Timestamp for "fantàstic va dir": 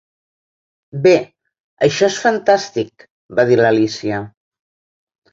2.23-3.59